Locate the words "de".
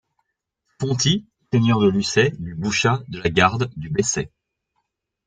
1.79-1.87, 3.07-3.19